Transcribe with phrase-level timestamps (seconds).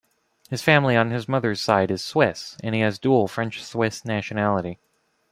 [0.49, 4.79] His family on his mother's side is Swiss, and he has dual French-Swiss nationality.